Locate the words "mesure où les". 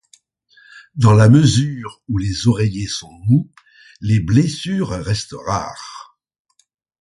1.29-2.47